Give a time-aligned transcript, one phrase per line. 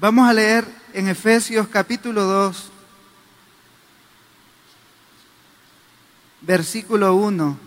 [0.00, 2.70] Vamos a leer en Efesios capítulo 2,
[6.40, 7.58] versículo 1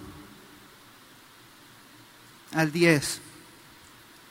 [2.56, 3.22] al 10.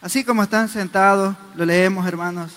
[0.01, 2.51] Así como están sentados, lo leemos, hermanos.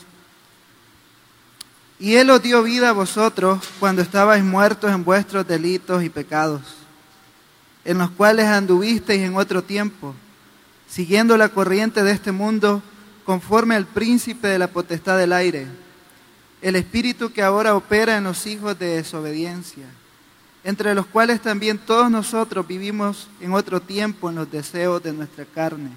[2.00, 6.64] Y Él os dio vida a vosotros cuando estabais muertos en vuestros delitos y pecados,
[7.84, 10.16] en los cuales anduvisteis en otro tiempo,
[10.90, 12.82] siguiendo la corriente de este mundo,
[13.26, 15.68] conforme al príncipe de la potestad del aire,
[16.62, 19.86] el espíritu que ahora opera en los hijos de desobediencia,
[20.64, 25.46] entre los cuales también todos nosotros vivimos en otro tiempo en los deseos de nuestra
[25.46, 25.92] carne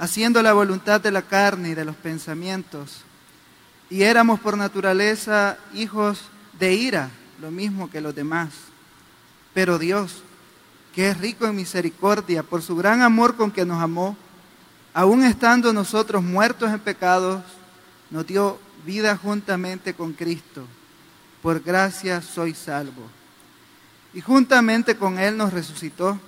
[0.00, 3.02] haciendo la voluntad de la carne y de los pensamientos.
[3.90, 6.22] Y éramos por naturaleza hijos
[6.58, 8.48] de ira, lo mismo que los demás.
[9.52, 10.22] Pero Dios,
[10.94, 14.16] que es rico en misericordia, por su gran amor con que nos amó,
[14.92, 17.42] aun estando nosotros muertos en pecados,
[18.10, 20.64] nos dio vida juntamente con Cristo.
[21.42, 23.02] Por gracia soy salvo.
[24.12, 26.18] Y juntamente con Él nos resucitó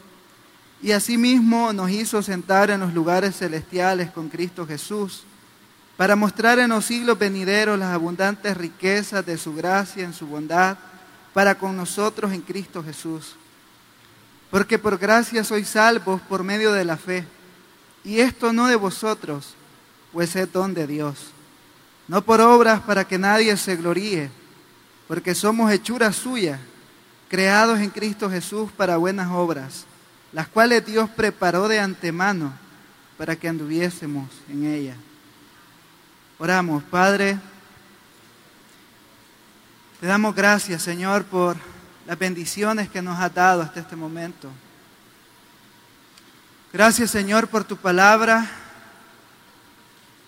[0.83, 5.25] y asimismo nos hizo sentar en los lugares celestiales con Cristo Jesús,
[5.97, 10.77] para mostrar en los siglos venideros las abundantes riquezas de su gracia en su bondad
[11.33, 13.37] para con nosotros en Cristo Jesús.
[14.51, 17.25] Porque por gracia sois salvos por medio de la fe,
[18.05, 19.55] y esto no de vosotros,
[20.13, 21.33] pues es don de Dios,
[22.09, 24.31] no por obras para que nadie se gloríe,
[25.09, 26.61] porque somos hechuras suyas,
[27.29, 29.87] creados en Cristo Jesús para buenas obras
[30.33, 32.53] las cuales Dios preparó de antemano
[33.19, 34.97] para que anduviésemos en ella.
[36.39, 37.39] Oramos, Padre,
[40.01, 41.57] te damos gracias, Señor, por
[42.07, 44.49] las bendiciones que nos has dado hasta este momento.
[46.73, 48.51] Gracias, Señor, por tu palabra,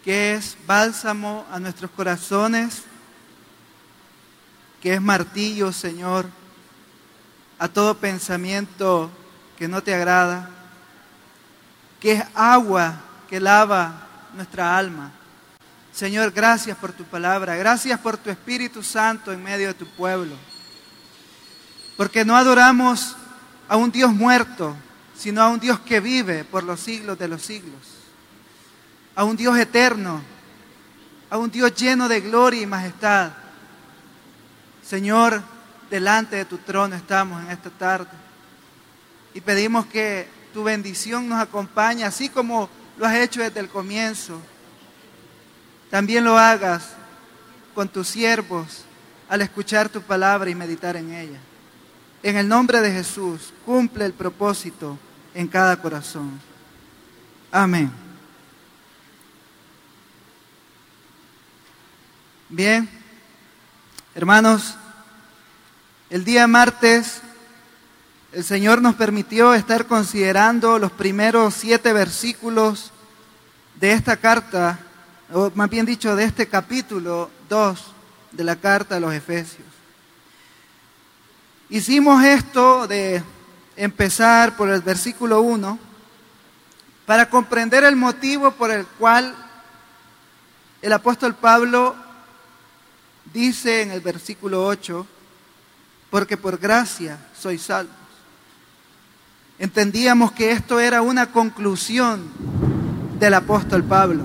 [0.05, 2.83] que es bálsamo a nuestros corazones,
[4.83, 6.27] que es martillo, Señor,
[7.59, 9.11] a todo pensamiento
[9.57, 10.51] que no te agrada,
[11.99, 12.97] que es agua
[13.31, 15.13] que lava nuestra alma.
[15.95, 20.37] Señor, gracias por tu palabra, gracias por tu Espíritu Santo en medio de tu pueblo,
[21.97, 23.17] porque no adoramos
[23.67, 24.77] a un Dios muerto,
[25.17, 27.81] sino a un Dios que vive por los siglos de los siglos,
[29.15, 30.21] a un Dios eterno,
[31.31, 33.33] a un Dios lleno de gloria y majestad.
[34.85, 35.43] Señor,
[35.91, 38.11] delante de tu trono estamos en esta tarde
[39.33, 44.41] y pedimos que tu bendición nos acompañe, así como lo has hecho desde el comienzo.
[45.91, 46.91] También lo hagas
[47.75, 48.85] con tus siervos
[49.29, 51.41] al escuchar tu palabra y meditar en ella.
[52.25, 54.99] En el nombre de Jesús, cumple el propósito
[55.35, 56.41] en cada corazón.
[57.53, 57.93] Amén.
[62.49, 62.89] Bien,
[64.15, 64.75] hermanos,
[66.09, 67.21] el día martes
[68.33, 72.91] el Señor nos permitió estar considerando los primeros siete versículos
[73.79, 74.79] de esta carta,
[75.31, 77.85] o más bien dicho, de este capítulo 2
[78.33, 79.84] de la carta a los Efesios.
[81.75, 83.21] Hicimos esto de
[83.75, 85.77] empezar por el versículo 1
[87.05, 89.35] para comprender el motivo por el cual
[90.81, 91.97] el apóstol Pablo
[93.33, 95.05] dice en el versículo 8,
[96.11, 97.91] porque por gracia soy salvo
[99.59, 102.23] entendíamos que esto era una conclusión
[103.19, 104.23] del apóstol Pablo.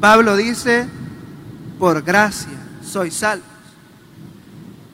[0.00, 0.88] Pablo dice,
[1.78, 3.57] por gracia soy salvo.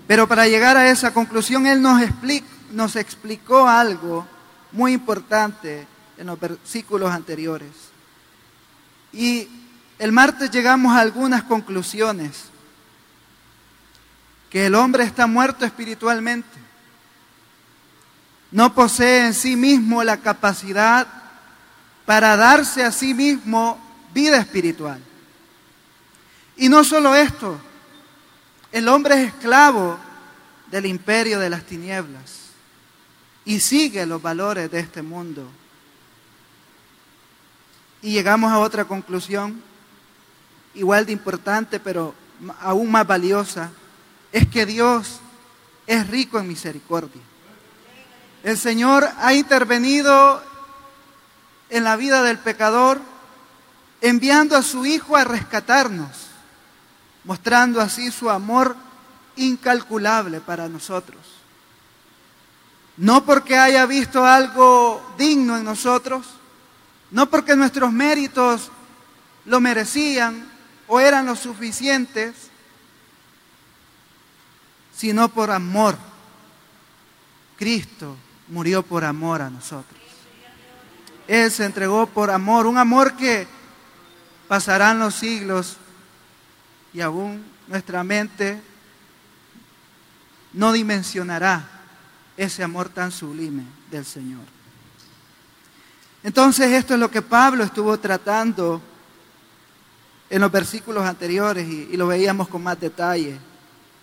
[0.06, 2.00] Pero para llegar a esa conclusión, él nos,
[2.72, 4.26] nos explicó algo
[4.72, 5.86] muy importante
[6.18, 7.70] en los versículos anteriores.
[9.12, 9.48] Y
[9.98, 12.44] el martes llegamos a algunas conclusiones.
[14.50, 16.64] Que el hombre está muerto espiritualmente
[18.54, 21.08] no posee en sí mismo la capacidad
[22.06, 23.76] para darse a sí mismo
[24.14, 25.02] vida espiritual.
[26.56, 27.58] Y no solo esto,
[28.74, 29.96] el hombre es esclavo
[30.68, 32.48] del imperio de las tinieblas
[33.44, 35.48] y sigue los valores de este mundo.
[38.02, 39.62] Y llegamos a otra conclusión,
[40.74, 42.16] igual de importante, pero
[42.62, 43.70] aún más valiosa,
[44.32, 45.20] es que Dios
[45.86, 47.22] es rico en misericordia.
[48.42, 50.42] El Señor ha intervenido
[51.70, 53.00] en la vida del pecador,
[54.00, 56.23] enviando a su Hijo a rescatarnos,
[57.24, 58.76] mostrando así su amor
[59.36, 61.20] incalculable para nosotros.
[62.96, 66.26] No porque haya visto algo digno en nosotros,
[67.10, 68.70] no porque nuestros méritos
[69.44, 70.48] lo merecían,
[70.86, 72.34] o eran lo suficientes,
[74.94, 75.96] sino por amor.
[77.56, 78.16] Cristo
[78.48, 80.00] murió por amor a nosotros.
[81.26, 83.46] Él se entregó por amor, un amor que
[84.46, 85.78] pasarán los siglos
[86.94, 88.62] y aún nuestra mente
[90.52, 91.68] no dimensionará
[92.36, 94.42] ese amor tan sublime del Señor.
[96.22, 98.80] Entonces esto es lo que Pablo estuvo tratando
[100.30, 103.38] en los versículos anteriores y, lo veíamos con más detalle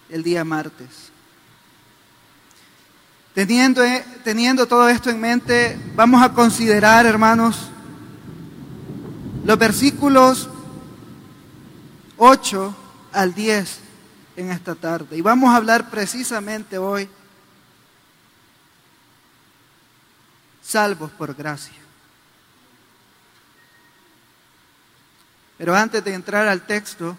[0.09, 1.11] el día martes.
[3.33, 7.69] Teniendo, eh, teniendo todo esto en mente, vamos a considerar, hermanos,
[9.45, 10.49] los versículos
[12.17, 12.75] 8
[13.13, 13.79] al 10
[14.37, 15.17] en esta tarde.
[15.17, 17.09] Y vamos a hablar precisamente hoy,
[20.61, 21.75] salvos por gracia.
[25.57, 27.15] Pero antes de entrar al texto,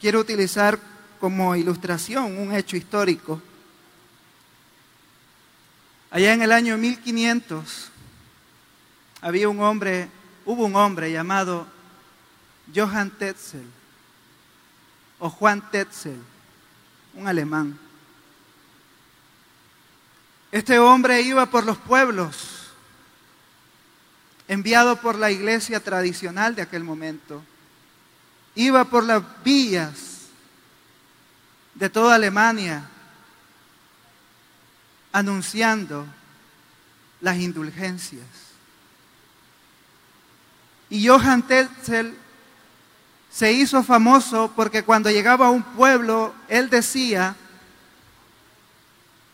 [0.00, 0.78] quiero utilizar
[1.20, 3.42] como ilustración un hecho histórico.
[6.10, 7.90] Allá en el año 1500
[9.20, 10.08] había un hombre,
[10.46, 11.66] hubo un hombre llamado
[12.74, 13.66] Johann Tetzel
[15.18, 16.20] o Juan Tetzel,
[17.14, 17.78] un alemán.
[20.52, 22.70] Este hombre iba por los pueblos
[24.48, 27.42] enviado por la iglesia tradicional de aquel momento,
[28.54, 30.28] iba por las villas
[31.74, 32.88] de toda Alemania
[35.12, 36.06] anunciando
[37.20, 38.26] las indulgencias.
[40.88, 42.16] Y Johann Tetzel
[43.36, 47.36] se hizo famoso porque cuando llegaba a un pueblo, él decía,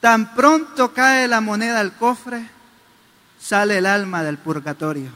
[0.00, 2.50] tan pronto cae la moneda al cofre,
[3.40, 5.12] sale el alma del purgatorio.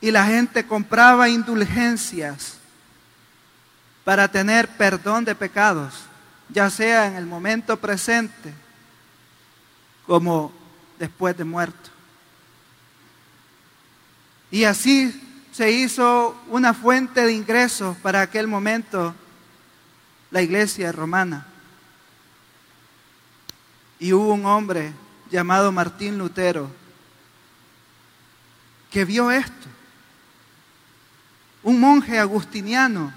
[0.00, 2.58] Y la gente compraba indulgencias
[4.04, 6.04] para tener perdón de pecados,
[6.50, 8.54] ya sea en el momento presente
[10.06, 10.52] como
[11.00, 11.90] después de muerto.
[14.52, 15.24] Y así
[15.58, 19.12] se hizo una fuente de ingresos para aquel momento
[20.30, 21.48] la iglesia romana.
[23.98, 24.92] Y hubo un hombre
[25.32, 26.70] llamado Martín Lutero
[28.88, 29.66] que vio esto.
[31.64, 33.12] Un monje agustiniano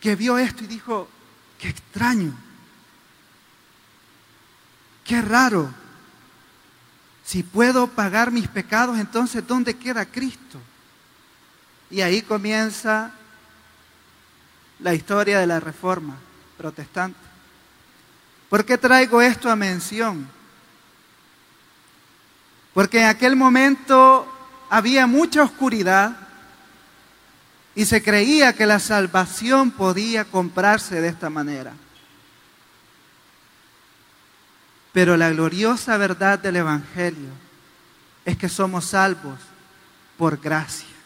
[0.00, 1.08] que vio esto y dijo,
[1.60, 2.32] qué extraño,
[5.04, 5.72] qué raro.
[7.24, 10.60] Si puedo pagar mis pecados, entonces ¿dónde queda Cristo?
[11.90, 13.12] Y ahí comienza
[14.80, 16.16] la historia de la reforma
[16.56, 17.18] protestante.
[18.48, 20.28] ¿Por qué traigo esto a mención?
[22.74, 24.26] Porque en aquel momento
[24.70, 26.16] había mucha oscuridad
[27.74, 31.72] y se creía que la salvación podía comprarse de esta manera.
[34.92, 37.30] Pero la gloriosa verdad del Evangelio
[38.24, 39.38] es que somos salvos
[40.16, 40.97] por gracia.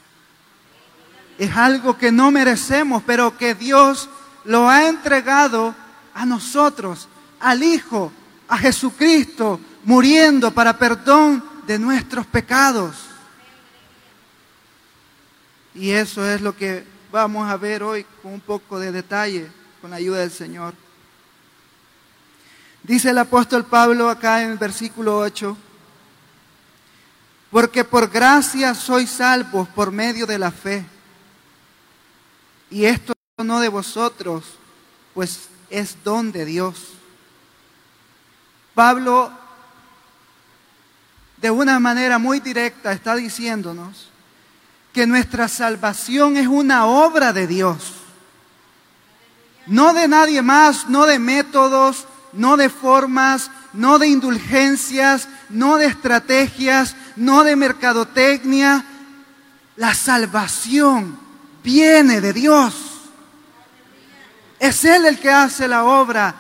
[1.42, 4.08] Es algo que no merecemos, pero que Dios
[4.44, 5.74] lo ha entregado
[6.14, 7.08] a nosotros
[7.40, 8.12] al Hijo,
[8.46, 12.94] a Jesucristo, muriendo para perdón de nuestros pecados.
[15.74, 19.50] Y eso es lo que vamos a ver hoy con un poco de detalle,
[19.80, 20.74] con la ayuda del Señor.
[22.84, 25.56] Dice el apóstol Pablo acá en el versículo 8,
[27.50, 30.86] porque por gracia sois salvos por medio de la fe.
[32.72, 34.44] Y esto no de vosotros,
[35.14, 36.92] pues es don de Dios
[38.74, 39.30] Pablo,
[41.36, 44.08] de una manera muy directa, está diciéndonos
[44.92, 47.94] que nuestra salvación es una obra de Dios.
[49.66, 55.86] No de nadie más, no de métodos, no de formas, no de indulgencias, no de
[55.86, 58.84] estrategias, no de mercadotecnia.
[59.76, 61.18] La salvación
[61.62, 62.74] viene de Dios.
[64.58, 66.34] Es Él el que hace la obra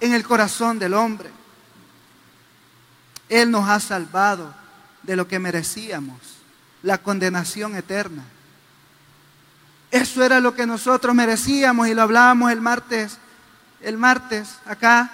[0.00, 1.30] en el corazón del hombre.
[3.28, 4.54] Él nos ha salvado
[5.02, 6.18] de lo que merecíamos,
[6.82, 8.24] la condenación eterna.
[9.90, 13.18] Eso era lo que nosotros merecíamos y lo hablábamos el martes,
[13.80, 15.10] el martes acá,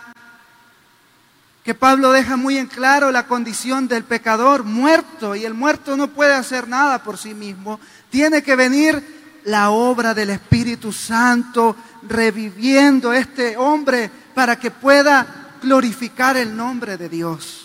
[1.64, 6.08] que Pablo deja muy en claro la condición del pecador muerto y el muerto no
[6.08, 7.80] puede hacer nada por sí mismo.
[8.11, 9.13] Tiene que venir
[9.44, 17.08] la obra del Espíritu Santo reviviendo este hombre para que pueda glorificar el nombre de
[17.08, 17.64] Dios.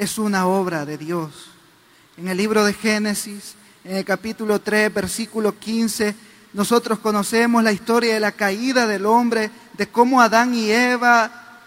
[0.00, 1.50] es una obra de Dios.
[2.16, 6.14] En el libro de Génesis, en el capítulo 3, versículo 15,
[6.54, 11.58] nosotros conocemos la historia de la caída del hombre, de cómo Adán y Eva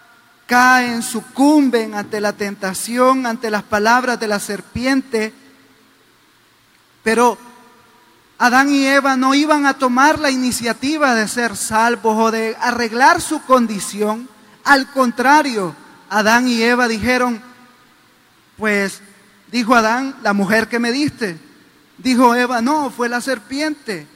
[0.46, 5.32] caen, sucumben ante la tentación, ante las palabras de la serpiente.
[7.04, 7.38] Pero
[8.38, 13.20] Adán y Eva no iban a tomar la iniciativa de ser salvos o de arreglar
[13.20, 14.28] su condición.
[14.64, 15.76] Al contrario,
[16.10, 17.40] Adán y Eva dijeron,
[18.56, 19.00] pues
[19.52, 21.38] dijo Adán, la mujer que me diste.
[21.98, 24.06] Dijo Eva, no, fue la serpiente.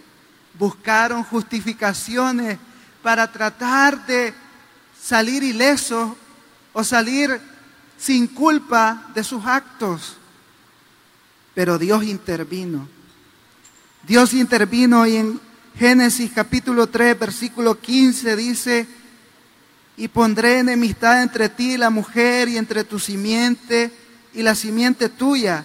[0.59, 2.59] Buscaron justificaciones
[3.03, 4.35] para tratar de
[5.01, 6.11] salir ilesos
[6.73, 7.41] o salir
[7.97, 10.17] sin culpa de sus actos.
[11.59, 12.89] Pero Dios intervino.
[14.07, 15.41] Dios intervino y en
[15.77, 18.87] Génesis capítulo 3, versículo 15 dice,
[19.97, 23.91] y pondré enemistad entre ti y la mujer y entre tu simiente
[24.35, 25.65] y la simiente tuya.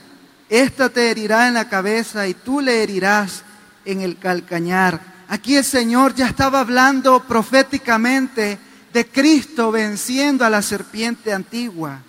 [0.49, 3.43] Esta te herirá en la cabeza y tú le herirás
[3.85, 4.99] en el calcañar.
[5.27, 8.57] Aquí el Señor ya estaba hablando proféticamente
[8.91, 11.99] de Cristo venciendo a la serpiente antigua.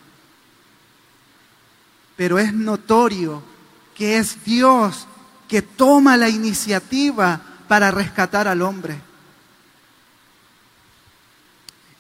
[2.17, 3.53] Pero es notorio
[3.95, 5.07] que es Dios
[5.49, 9.01] que toma la iniciativa para rescatar al hombre.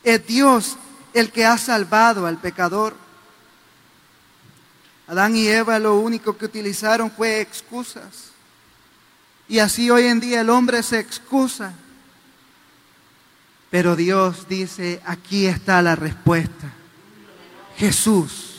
[0.02, 0.76] Es Dios
[1.12, 2.96] el que ha salvado al pecador.
[5.06, 8.30] Adán y Eva lo único que utilizaron fue excusas.
[9.48, 11.74] Y así hoy en día el hombre se excusa.
[13.70, 16.72] Pero Dios dice, aquí está la respuesta.
[17.76, 18.53] Jesús.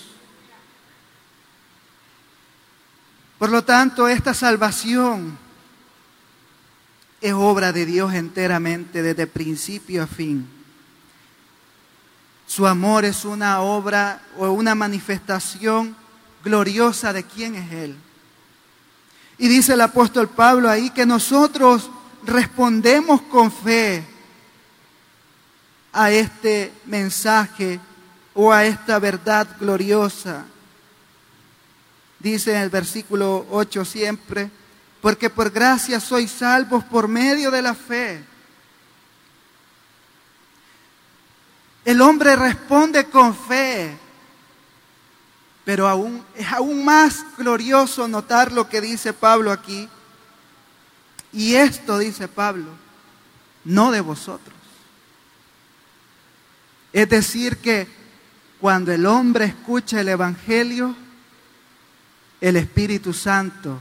[3.45, 5.37] Por lo tanto, esta salvación
[7.21, 10.49] es obra de Dios enteramente, desde principio a fin.
[12.47, 15.95] Su amor es una obra o una manifestación
[16.43, 17.95] gloriosa de quién es Él.
[19.37, 21.91] Y dice el apóstol Pablo ahí que nosotros
[22.23, 24.03] respondemos con fe
[25.93, 27.79] a este mensaje
[28.33, 30.45] o a esta verdad gloriosa.
[32.25, 34.50] Dice en el versículo 8 siempre,
[35.00, 38.24] porque por gracia sois salvos por medio de la fe.
[41.86, 44.00] El hombre responde con fe
[45.65, 49.89] pero aún, es aún más glorioso notar lo que dice Pablo aquí.
[51.34, 52.67] Y esto dice Pablo,
[53.65, 54.55] no de vosotros.
[56.94, 57.88] Es decir, que
[58.62, 60.96] cuando el hombre escucha el Evangelio,
[62.42, 63.80] el Espíritu Santo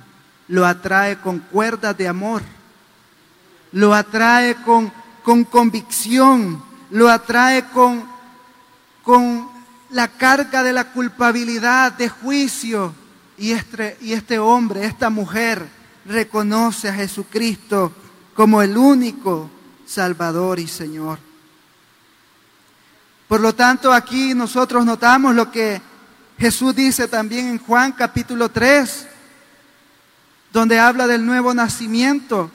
[0.49, 2.43] lo atrae con cuerdas de amor,
[3.73, 4.93] lo atrae con,
[5.23, 8.05] con convicción, lo atrae con,
[9.03, 9.49] con
[9.91, 12.95] la carga de la culpabilidad, de juicio.
[13.37, 15.67] Y este, y este hombre, esta mujer,
[16.05, 17.93] reconoce a Jesucristo
[18.35, 19.51] como el único
[19.87, 21.19] Salvador y Señor.
[23.29, 25.81] Por lo tanto, aquí nosotros notamos lo que
[26.39, 29.07] Jesús dice también en Juan capítulo 3,
[30.53, 32.51] donde habla del nuevo nacimiento.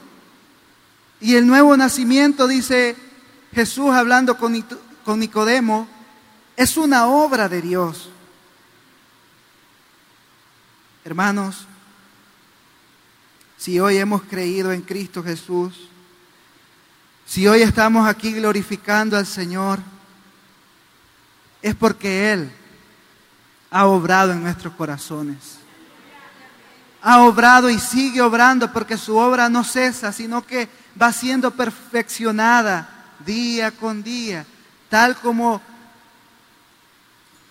[1.20, 2.96] Y el nuevo nacimiento, dice
[3.52, 4.64] Jesús hablando con,
[5.04, 5.88] con Nicodemo,
[6.56, 8.10] es una obra de Dios.
[11.04, 11.66] Hermanos,
[13.56, 15.88] si hoy hemos creído en Cristo Jesús,
[17.26, 19.78] si hoy estamos aquí glorificando al Señor,
[21.62, 22.50] es porque Él
[23.70, 25.58] ha obrado en nuestros corazones.
[27.02, 30.68] Ha obrado y sigue obrando porque su obra no cesa, sino que
[31.00, 32.88] va siendo perfeccionada
[33.24, 34.44] día con día,
[34.88, 35.62] tal como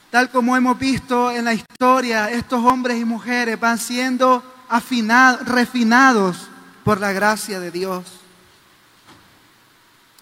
[0.10, 6.50] Tal como hemos visto en la historia, estos hombres y mujeres van siendo afinados, refinados
[6.84, 8.06] por la gracia de Dios.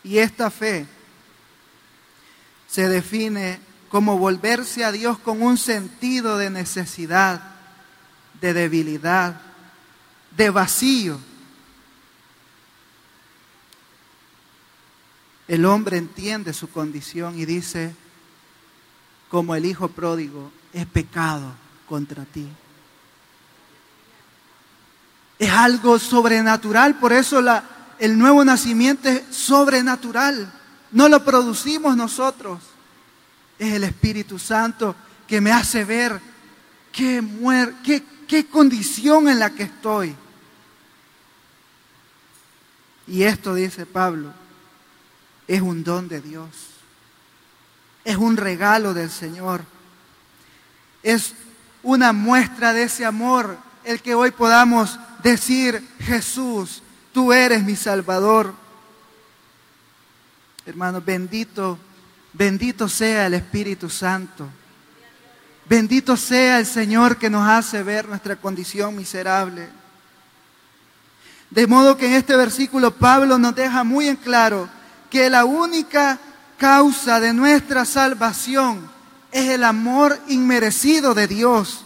[0.04, 0.86] Y esta fe
[2.68, 7.41] se define como volverse a Dios con un sentido de necesidad,
[8.41, 9.41] de debilidad,
[10.36, 11.20] de vacío.
[15.48, 17.96] El hombre entiende su condición y dice,
[19.29, 21.53] como el hijo pródigo, es pecado
[21.88, 22.48] contra ti.
[25.39, 27.63] Es algo sobrenatural, por eso la,
[28.00, 30.51] el nuevo nacimiento es sobrenatural.
[30.91, 32.60] No lo producimos nosotros.
[33.60, 34.96] Es el Espíritu Santo
[35.28, 36.20] que me hace ver
[36.92, 40.16] qué, muer qué, qué condición en la que estoy.
[43.08, 44.34] Y esto, dice Pablo,
[45.48, 46.78] es un don de Dios
[48.08, 49.66] es un regalo del Señor.
[51.04, 51.34] Es
[51.84, 58.54] una muestra de ese amor el que hoy podamos decir, Jesús, tú eres mi Salvador.
[60.66, 61.78] Hermano, bendito,
[62.38, 64.48] bendito sea el Espíritu Santo.
[65.67, 69.67] Bendito sea el Señor que nos hace ver nuestra condición miserable.
[71.50, 74.70] De modo que en este versículo Pablo nos deja muy en claro
[75.10, 76.20] que la única
[76.58, 78.89] causa de nuestra salvación
[79.32, 81.86] es el amor inmerecido de Dios.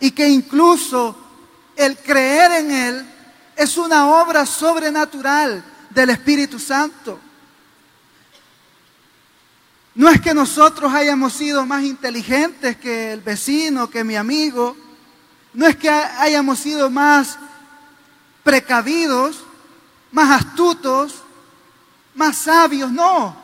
[0.00, 1.16] Y que incluso
[1.76, 3.06] el creer en Él
[3.56, 7.18] es una obra sobrenatural del Espíritu Santo.
[9.94, 14.76] No es que nosotros hayamos sido más inteligentes que el vecino, que mi amigo.
[15.52, 17.38] No es que hayamos sido más
[18.42, 19.44] precavidos,
[20.10, 21.22] más astutos,
[22.14, 22.90] más sabios.
[22.90, 23.36] No,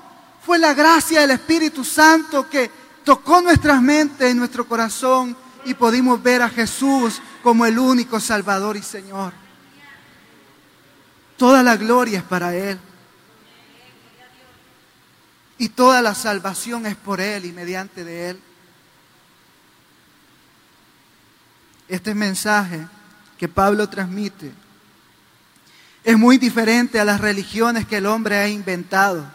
[0.44, 2.70] fue la gracia del Espíritu Santo que
[3.04, 8.76] tocó nuestras mentes y nuestro corazón y pudimos ver a Jesús como el único Salvador
[8.76, 9.32] y Señor.
[11.36, 12.78] Toda la gloria es para Él.
[15.60, 18.40] Y toda la salvación es por Él y mediante de Él.
[21.86, 22.86] Este mensaje
[23.36, 24.54] que Pablo transmite
[26.02, 29.30] es muy diferente a las religiones que el hombre ha inventado.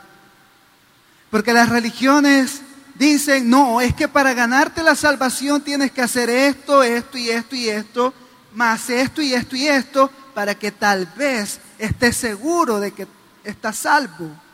[1.29, 2.61] Porque las religiones
[2.95, 7.55] dicen, no, es que para ganarte la salvación tienes que hacer esto, esto y esto
[7.55, 8.15] y esto,
[8.55, 13.07] más esto y esto y esto, para que tal vez estés seguro de que
[13.43, 14.44] estás salvo.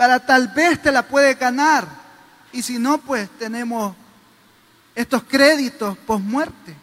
[0.00, 1.86] Para tal vez te la puedes ganar.
[2.54, 3.94] Y si no, pues tenemos
[4.94, 6.74] estos créditos post muerte.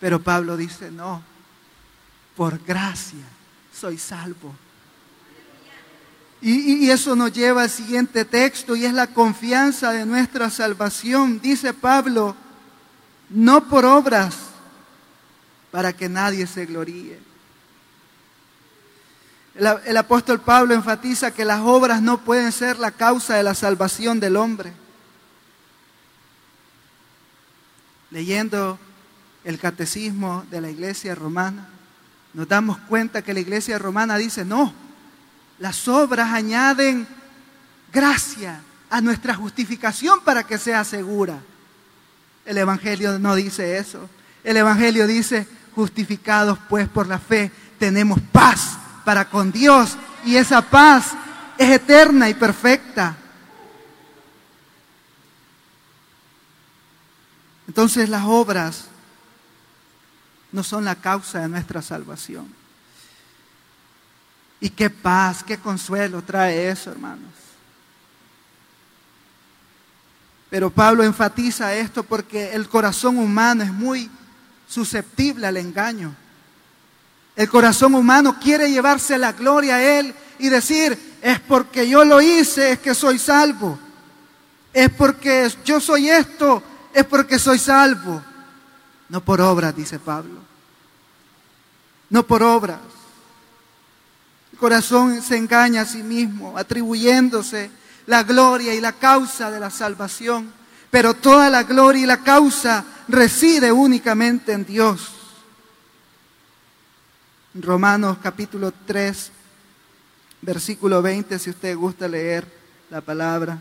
[0.00, 1.22] Pero Pablo dice, no,
[2.34, 3.26] por gracia
[3.78, 4.54] soy salvo.
[6.40, 11.42] Y, eso nos lleva al siguiente texto y es la confianza de nuestra salvación.
[11.42, 12.34] Dice Pablo,
[13.28, 14.34] no por obras
[15.70, 17.25] para que nadie se gloríe.
[19.58, 24.20] El, apóstol Pablo enfatiza que las obras no pueden ser la causa de la salvación
[24.20, 24.74] del hombre.
[28.10, 28.78] Leyendo
[29.44, 31.68] el catecismo de la iglesia romana,
[32.34, 34.74] nos damos cuenta que la iglesia romana dice, no,
[35.58, 37.08] las obras añaden
[37.90, 41.38] gracia a nuestra justificación para que sea segura.
[42.44, 44.10] El Evangelio no dice eso.
[44.44, 50.60] El Evangelio dice, justificados pues por la fe, tenemos paz para con Dios y esa
[50.60, 51.12] paz
[51.56, 53.16] es eterna y perfecta.
[57.68, 58.86] Entonces las obras
[60.50, 62.52] no son la causa de nuestra salvación.
[64.58, 67.30] Y qué paz, qué consuelo trae eso, hermanos.
[70.50, 74.10] Pero Pablo enfatiza esto porque el corazón humano es muy
[74.66, 76.25] susceptible al engaño.
[77.36, 82.20] El corazón humano quiere llevarse la gloria a Él y decir, es porque yo lo
[82.22, 83.78] hice, es que soy salvo.
[84.72, 86.62] Es porque yo soy esto,
[86.94, 88.22] es porque soy salvo.
[89.10, 90.40] No por obras, dice Pablo.
[92.08, 92.80] No por obras.
[94.52, 97.70] El corazón se engaña a sí mismo, atribuyéndose
[98.06, 100.50] la gloria y la causa de la salvación.
[100.90, 105.25] Pero toda la gloria y la causa reside únicamente en Dios.
[107.60, 109.30] Romanos capítulo 3,
[110.42, 112.46] versículo 20, si usted gusta leer
[112.90, 113.58] la palabra.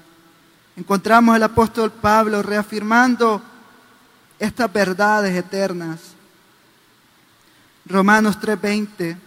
[0.75, 3.41] Encontramos al apóstol Pablo reafirmando
[4.38, 5.99] estas verdades eternas.
[7.86, 9.17] Romanos 3:20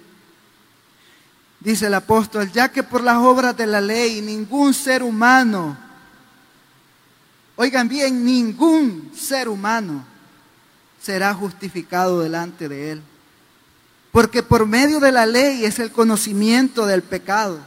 [1.61, 5.79] dice el apóstol, ya que por las obras de la ley ningún ser humano,
[7.57, 10.05] oigan bien, ningún ser humano
[11.01, 13.03] será justificado delante de él.
[14.19, 17.61] Porque por medio de la ley es el conocimiento del pecado.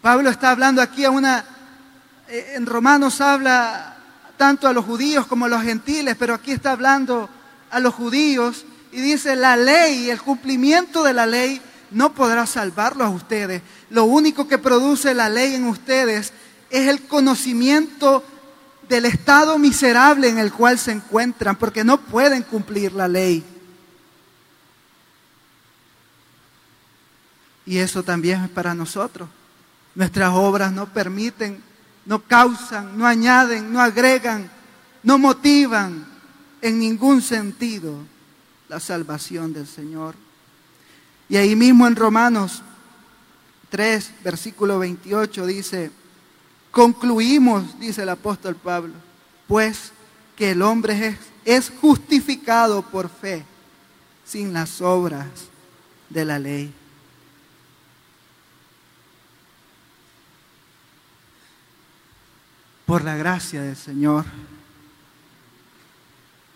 [0.00, 1.44] Pablo está hablando aquí a una,
[2.28, 3.98] eh, en Romanos habla
[4.38, 7.28] tanto a los judíos como a los gentiles, pero aquí está hablando
[7.70, 11.60] a los judíos y dice, la ley, el cumplimiento de la ley
[11.90, 13.60] no podrá salvarlos a ustedes.
[13.90, 16.32] Lo único que produce la ley en ustedes
[16.70, 18.24] es el conocimiento
[18.88, 23.57] del estado miserable en el cual se encuentran, porque no pueden cumplir la ley.
[27.68, 29.28] Y eso también es para nosotros.
[29.94, 31.62] Nuestras obras no permiten
[32.08, 34.50] no causan, no añaden, no agregan,
[35.02, 36.06] no motivan
[36.62, 37.98] en ningún sentido
[38.66, 40.14] la salvación del Señor.
[41.28, 42.62] Y ahí mismo en Romanos
[43.68, 45.90] 3, versículo 28 dice,
[46.70, 48.94] Concluimos, dice el apóstol Pablo,
[49.46, 49.92] pues
[50.34, 53.44] que el hombre es, es justificado por fe
[54.24, 55.26] sin las obras
[56.08, 56.72] de la ley.
[62.88, 64.24] Por la gracia del Señor.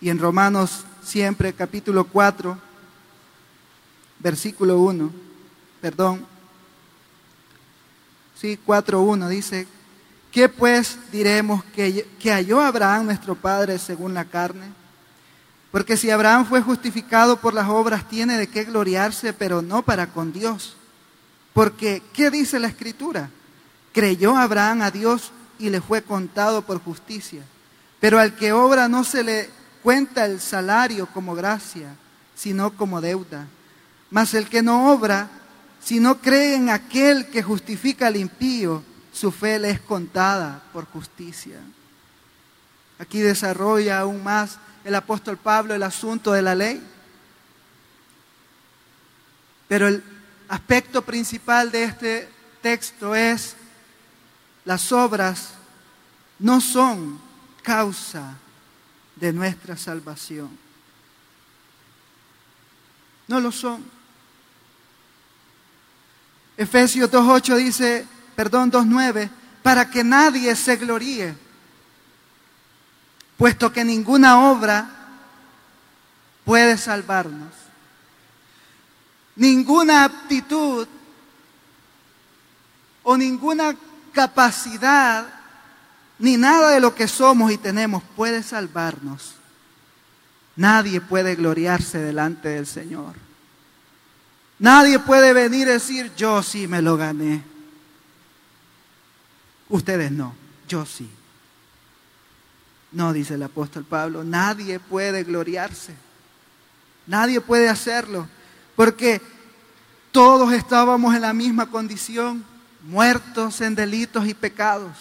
[0.00, 2.58] Y en Romanos siempre capítulo 4,
[4.18, 5.12] versículo 1,
[5.82, 6.24] perdón,
[8.34, 9.68] sí, 4.1 dice,
[10.30, 14.72] ¿qué pues diremos que, que halló Abraham nuestro Padre según la carne?
[15.70, 20.06] Porque si Abraham fue justificado por las obras, tiene de qué gloriarse, pero no para
[20.06, 20.78] con Dios.
[21.52, 23.28] Porque, ¿qué dice la Escritura?
[23.92, 25.30] Creyó Abraham a Dios
[25.62, 27.44] y le fue contado por justicia.
[28.00, 29.48] Pero al que obra no se le
[29.80, 31.94] cuenta el salario como gracia,
[32.34, 33.46] sino como deuda.
[34.10, 35.28] Mas el que no obra,
[35.80, 40.86] si no cree en aquel que justifica al impío, su fe le es contada por
[40.86, 41.60] justicia.
[42.98, 46.82] Aquí desarrolla aún más el apóstol Pablo el asunto de la ley.
[49.68, 50.02] Pero el
[50.48, 52.28] aspecto principal de este
[52.62, 53.54] texto es
[54.64, 55.54] las obras
[56.38, 57.20] no son
[57.62, 58.36] causa
[59.16, 60.56] de nuestra salvación.
[63.28, 63.84] No lo son.
[66.56, 69.30] Efesios 2.8 dice, perdón, 2.9,
[69.62, 71.34] para que nadie se gloríe
[73.42, 74.88] puesto que ninguna obra
[76.44, 77.52] puede salvarnos.
[79.34, 80.86] Ninguna aptitud
[83.02, 83.74] o ninguna
[84.12, 85.26] capacidad,
[86.18, 89.34] ni nada de lo que somos y tenemos puede salvarnos.
[90.54, 93.14] Nadie puede gloriarse delante del Señor.
[94.58, 97.42] Nadie puede venir y decir, yo sí me lo gané.
[99.68, 100.34] Ustedes no,
[100.68, 101.10] yo sí.
[102.92, 105.94] No, dice el apóstol Pablo, nadie puede gloriarse.
[107.06, 108.28] Nadie puede hacerlo.
[108.76, 109.20] Porque
[110.12, 112.44] todos estábamos en la misma condición,
[112.82, 114.96] muertos en delitos y pecados.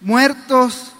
[0.00, 0.92] Muertos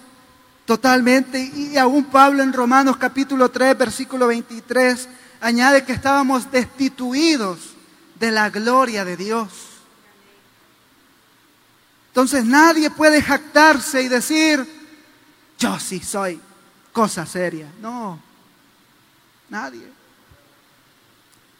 [0.64, 1.38] totalmente.
[1.38, 5.08] Y aún Pablo en Romanos capítulo 3, versículo 23,
[5.40, 7.74] añade que estábamos destituidos
[8.18, 9.48] de la gloria de Dios.
[12.08, 14.64] Entonces nadie puede jactarse y decir,
[15.58, 16.40] yo sí soy
[16.92, 17.70] cosa seria.
[17.80, 18.18] No,
[19.50, 19.92] nadie.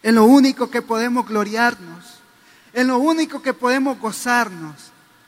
[0.02, 2.04] En lo único que podemos gloriarnos,
[2.74, 4.74] en lo único que podemos gozarnos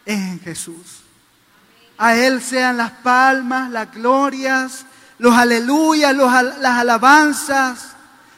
[0.04, 1.02] es en Jesús.
[1.96, 4.84] A Él sean las palmas, las glorias,
[5.18, 7.90] los aleluyas, las alabanzas,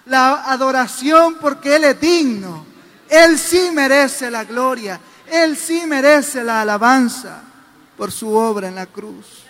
[0.04, 2.66] la adoración, porque Él es digno.
[3.08, 5.00] Él sí merece la gloria.
[5.26, 7.40] Él sí merece la alabanza
[7.96, 9.44] por su obra en la cruz.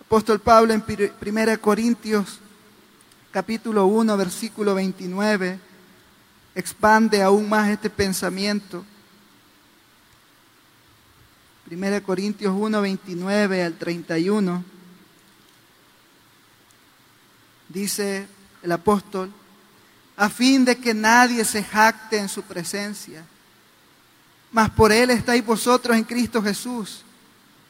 [0.00, 2.40] Apóstol Pablo en 1 Corintios
[3.30, 5.58] capítulo 1 versículo 29
[6.54, 8.84] expande aún más este pensamiento.
[11.70, 14.64] 1 Corintios 1, 29 al 31,
[17.68, 18.28] dice
[18.62, 19.32] el apóstol,
[20.16, 23.24] a fin de que nadie se jacte en su presencia
[24.54, 27.00] mas por Él estáis vosotros en Cristo Jesús,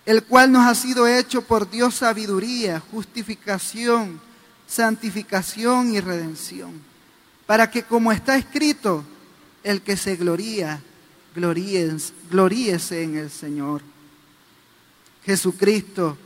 [0.05, 4.21] el cual nos ha sido hecho por Dios sabiduría, justificación,
[4.67, 6.73] santificación y redención,
[7.47, 9.05] para que como está escrito,
[9.63, 10.81] el que se gloría,
[11.35, 13.83] gloríese en el Señor.
[15.25, 16.19] Jesucristo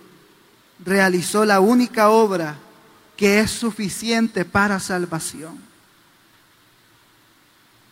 [0.84, 2.56] realizó la única obra
[3.16, 5.68] que es suficiente para salvación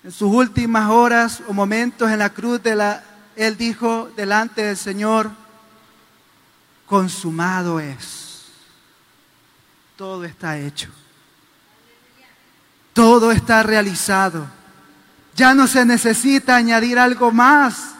[0.06, 3.02] en sus últimas horas o momentos en la cruz, de la,
[3.34, 5.32] Él dijo delante del Señor,
[6.86, 8.44] consumado es.
[9.96, 10.90] Todo está hecho.
[12.96, 14.46] Todo está realizado.
[15.36, 17.92] Ya no se necesita añadir algo más.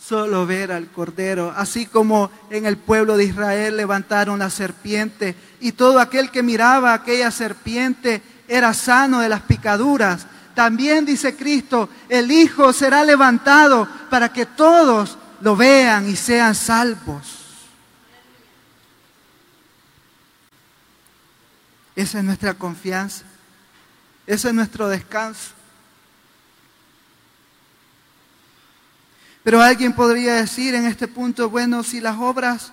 [0.00, 5.72] Solo ver al Cordero, así como en el pueblo de Israel levantaron la serpiente y
[5.72, 12.30] todo aquel que miraba aquella serpiente era sano de las picaduras también dice Cristo, el
[12.30, 17.38] Hijo será levantado para que todos lo vean y sean salvos.
[21.94, 23.24] Esa es nuestra confianza.
[24.26, 25.50] Ese es nuestro descanso.
[29.42, 32.72] Pero alguien podría decir en este punto, bueno, si las obras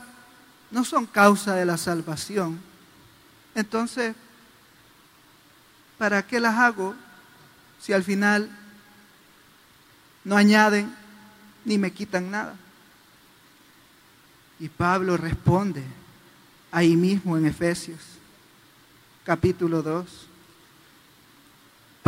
[0.70, 2.60] no son causa de la salvación,
[3.56, 4.16] entonces,
[5.98, 6.96] ¿para qué las hago?
[7.80, 8.50] si al final
[10.24, 10.94] no añaden
[11.66, 12.56] ni me quitan nada.
[14.60, 15.84] Y Pablo responde
[16.72, 18.00] ahí mismo en Efesios,
[19.24, 20.29] capítulo 2.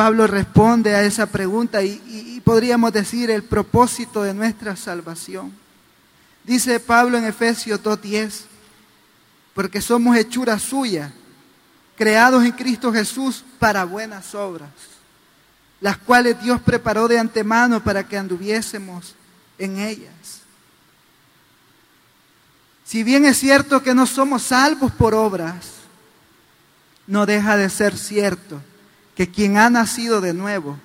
[0.01, 5.53] Pablo responde a esa pregunta y, podríamos decir el propósito de nuestra salvación.
[6.43, 8.45] Dice Pablo en Efesios 2.10,
[9.53, 11.13] porque somos hechura suya,
[11.95, 14.71] creados en Cristo Jesús para buenas obras,
[15.79, 19.13] las cuales Dios preparó de antemano para que anduviésemos
[19.59, 20.41] en ellas.
[22.83, 25.73] Si bien es cierto que no somos salvos por obras,
[27.05, 28.63] no deja de ser cierto
[29.15, 30.77] que quien ha nacido de nuevo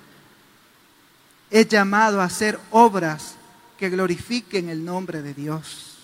[1.49, 3.35] es llamado a hacer obras
[3.77, 5.97] que glorifiquen el nombre de Dios.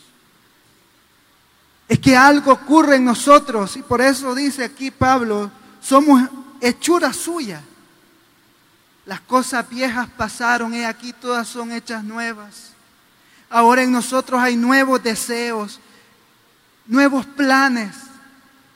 [1.88, 6.30] Es que algo ocurre en nosotros y por eso dice aquí Pablo, somos
[6.62, 7.62] hechura suya.
[9.06, 12.72] Las cosas viejas pasaron, y aquí todas son hechas nuevas.
[13.50, 15.82] Ahora en nosotros hay nuevos deseos,
[16.88, 17.96] nuevos planes,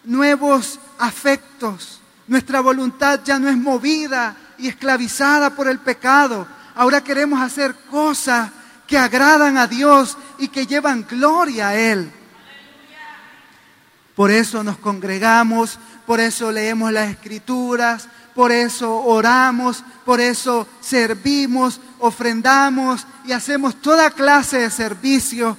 [0.03, 2.01] nuevos afectos.
[2.28, 6.48] Nuestra voluntad ya no es movida y esclavizada por el pecado.
[6.76, 8.52] Ahora queremos hacer cosas
[8.86, 12.12] que agradan a Dios y que llevan gloria a Él.
[14.16, 21.80] Por eso nos congregamos, por eso leemos las escrituras, por eso oramos, por eso servimos,
[22.00, 25.58] ofrendamos y hacemos toda clase de servicio,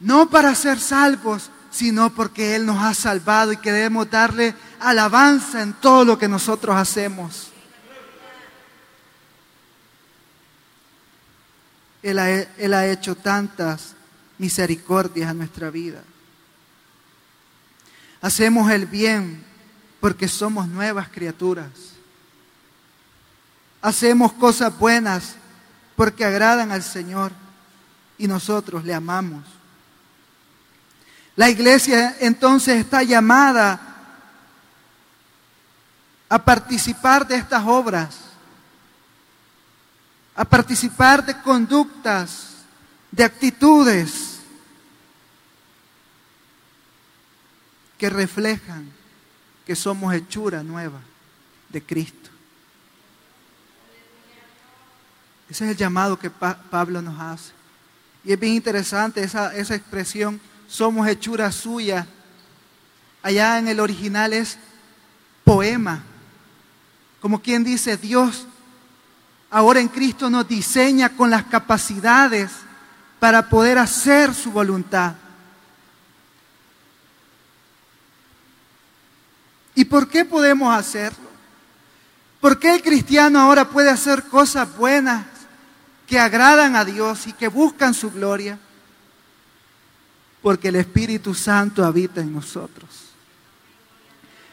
[0.00, 5.72] no para ser salvos, sino porque Él nos ha salvado y queremos darle alabanza en
[5.72, 7.50] todo lo que nosotros hacemos.
[12.00, 13.94] Él ha, Él ha hecho tantas
[14.38, 16.04] misericordias a nuestra vida.
[18.20, 19.44] Hacemos el bien
[19.98, 21.70] porque somos nuevas criaturas.
[23.82, 25.34] Hacemos cosas buenas
[25.96, 27.32] porque agradan al Señor
[28.16, 29.44] y nosotros le amamos.
[31.36, 33.80] La iglesia entonces está llamada
[36.28, 38.16] a participar de estas obras,
[40.34, 42.54] a participar de conductas,
[43.10, 44.40] de actitudes
[47.98, 48.90] que reflejan
[49.66, 51.00] que somos hechura nueva
[51.68, 52.30] de Cristo.
[55.48, 57.52] Ese es el llamado que Pablo nos hace.
[58.24, 62.06] Y es bien interesante esa, esa expresión, somos hechura suya.
[63.22, 64.58] Allá en el original es
[65.44, 66.02] poema.
[67.20, 68.46] Como quien dice, Dios
[69.50, 72.50] ahora en Cristo nos diseña con las capacidades
[73.20, 75.14] para poder hacer su voluntad.
[79.76, 81.30] ¿Y por qué podemos hacerlo?
[82.40, 85.24] ¿Por qué el cristiano ahora puede hacer cosas buenas
[86.06, 88.58] que agradan a Dios y que buscan su gloria?
[90.44, 92.88] Porque el Espíritu Santo habita en nosotros.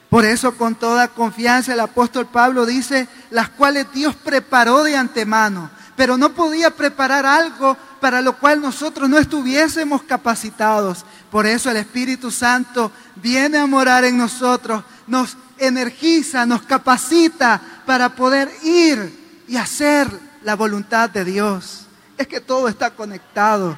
[0.10, 5.70] Por eso con toda confianza el apóstol Pablo dice, las cuales Dios preparó de antemano,
[5.96, 11.06] pero no podía preparar algo para lo cual nosotros no estuviésemos capacitados.
[11.30, 18.16] Por eso el Espíritu Santo viene a morar en nosotros nos energiza, nos capacita para
[18.16, 20.08] poder ir y hacer
[20.42, 21.86] la voluntad de Dios.
[22.18, 23.78] Es que todo está conectado,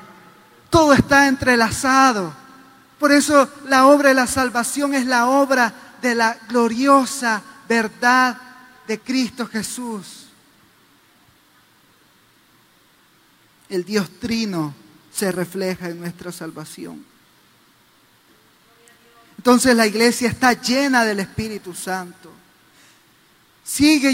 [0.74, 2.34] todo está entrelazado.
[2.98, 8.36] Por eso la obra de la salvación es la obra de la gloriosa verdad
[8.88, 10.30] de Cristo Jesús.
[13.70, 14.74] El Dios trino
[15.14, 17.06] se refleja en nuestra salvación.
[19.38, 22.32] Entonces la iglesia está llena del Espíritu Santo.
[23.64, 24.10] Sigue,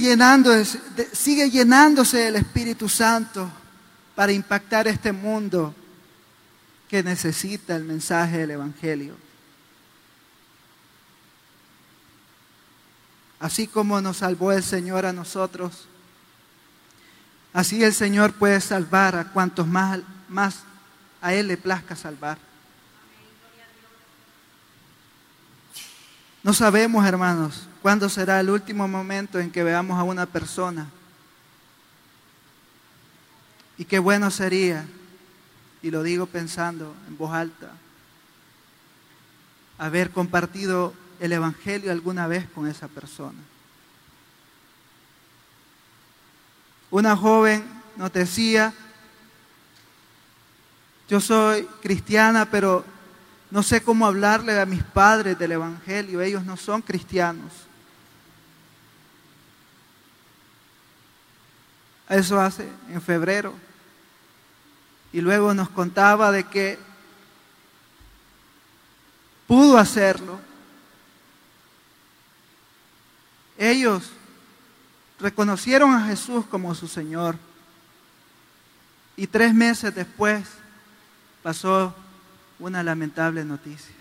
[1.13, 3.49] sigue llenándose del Espíritu Santo
[4.13, 5.73] para impactar este mundo
[6.89, 9.15] que necesita el mensaje del Evangelio.
[13.39, 15.87] Así como nos salvó el Señor a nosotros,
[17.53, 20.01] así el Señor puede salvar a cuantos más,
[21.21, 22.37] a Él le plazca salvar.
[26.41, 30.87] No sabemos, hermanos, cuándo será el último momento en que veamos a una persona.
[33.77, 34.85] Y qué bueno sería,
[35.81, 37.71] y lo digo pensando en voz alta,
[39.77, 43.39] haber compartido el Evangelio alguna vez con esa persona.
[46.91, 47.63] Una joven
[47.95, 48.73] nos decía,
[51.07, 52.83] yo soy cristiana, pero
[53.51, 57.51] no sé cómo hablarle a mis padres del Evangelio, ellos no son cristianos.
[62.09, 63.68] Eso hace en febrero.
[65.11, 66.77] Y luego nos contaba de que
[69.47, 70.39] pudo hacerlo.
[73.57, 74.11] Ellos
[75.19, 77.37] reconocieron a Jesús como su Señor.
[79.17, 80.47] Y tres meses después
[81.43, 81.93] pasó
[82.59, 83.95] una lamentable noticia.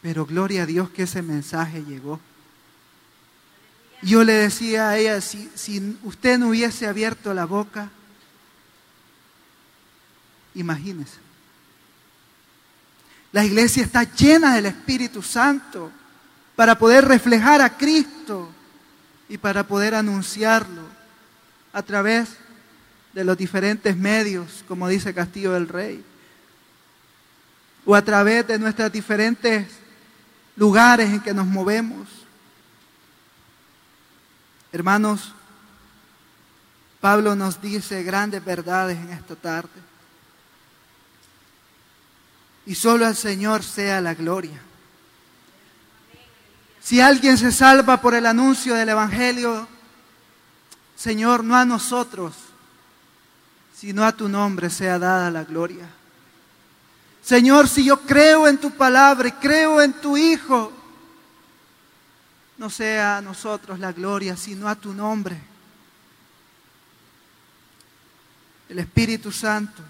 [0.00, 2.20] Pero gloria a Dios que ese mensaje llegó.
[4.04, 7.88] Yo le decía a ella, si, si usted no hubiese abierto la boca,
[10.54, 11.18] imagínese.
[13.32, 15.90] La iglesia está llena del Espíritu Santo
[16.54, 18.48] para poder reflejar a Cristo
[19.28, 20.82] y para poder anunciarlo
[21.72, 22.28] a través
[23.14, 26.04] de los diferentes medios, como dice Castillo del Rey,
[27.86, 29.66] o a través de nuestros diferentes
[30.56, 32.23] lugares en que nos movemos.
[34.74, 35.32] Hermanos,
[37.00, 39.70] Pablo nos dice grandes verdades en esta tarde.
[42.66, 44.60] Y solo al Señor sea la gloria.
[46.80, 49.68] Si alguien se salva por el anuncio del Evangelio,
[50.96, 52.34] Señor, no a nosotros,
[53.76, 55.88] sino a tu nombre sea dada la gloria.
[57.22, 60.72] Señor, si yo creo en tu palabra y creo en tu Hijo,
[62.64, 65.38] no sea a nosotros la gloria, sino a tu nombre.
[68.70, 69.82] El Espíritu Santo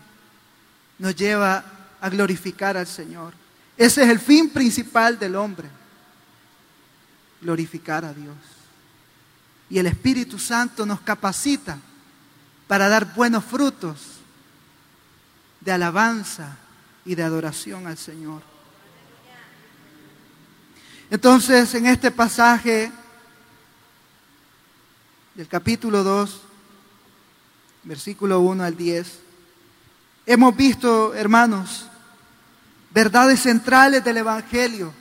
[0.98, 1.64] nos lleva
[2.00, 3.32] a glorificar al Señor.
[3.76, 5.68] Ese es el fin principal del hombre,
[7.40, 8.34] glorificar a Dios.
[9.70, 11.78] Y el Espíritu Santo nos capacita
[12.66, 13.98] para dar buenos frutos
[15.60, 16.56] de alabanza
[17.04, 18.53] y de adoración al Señor.
[21.10, 22.90] Entonces, en este pasaje
[25.34, 26.40] del capítulo 2,
[27.84, 29.20] versículo 1 al 10,
[30.26, 31.86] hemos visto, hermanos,
[32.90, 34.92] verdades centrales del Evangelio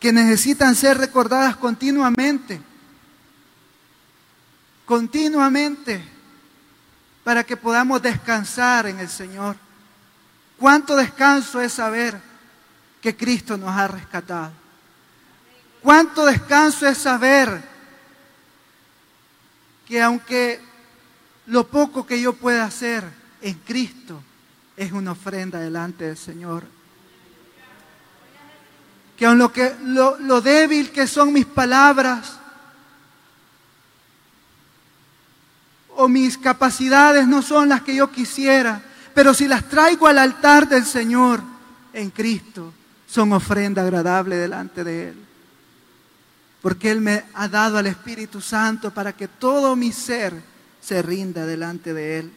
[0.00, 2.60] que necesitan ser recordadas continuamente,
[4.86, 6.02] continuamente,
[7.22, 9.56] para que podamos descansar en el Señor.
[10.58, 12.33] ¿Cuánto descanso es saber
[13.04, 14.50] que Cristo nos ha rescatado?
[15.82, 17.62] ¿Cuánto descanso es saber
[19.86, 20.58] que aunque
[21.48, 23.04] lo poco que yo pueda hacer
[23.42, 24.22] en Cristo
[24.74, 26.64] es una ofrenda delante del Señor?
[29.18, 32.38] Que aun lo, lo débil que son mis palabras,
[35.90, 38.80] o mis capacidades no son las que yo quisiera,
[39.14, 41.42] pero si las traigo al altar del Señor
[41.92, 42.72] en Cristo,
[43.14, 45.14] son ofrenda agradable delante de Él.
[46.60, 50.34] Porque Él me ha dado al Espíritu Santo para que todo mi ser
[50.80, 52.32] se rinda delante de Él.